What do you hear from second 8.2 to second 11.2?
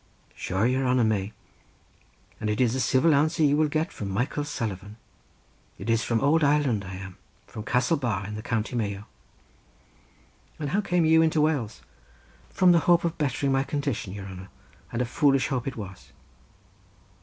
in the county Mayo." "And how came